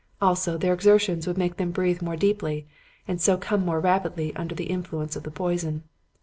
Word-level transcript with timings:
Also, 0.19 0.57
their 0.57 0.73
exertions 0.73 1.27
would 1.27 1.37
make 1.37 1.57
them 1.57 1.69
breathe 1.69 2.01
more 2.01 2.15
deeply 2.15 2.65
and 3.07 3.21
so 3.21 3.37
come 3.37 3.63
more 3.63 3.79
rapidly 3.79 4.35
under 4.35 4.55
the 4.55 4.65
influence 4.71 5.15
of 5.15 5.21
the 5.21 5.29
poison. 5.29 5.83